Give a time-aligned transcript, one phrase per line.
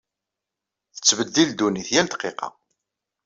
[0.95, 2.47] Tettbeddil ddunit yal dqiqa.